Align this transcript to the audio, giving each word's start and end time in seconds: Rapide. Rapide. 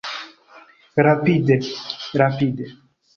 Rapide. 1.05 1.57
Rapide. 2.21 2.65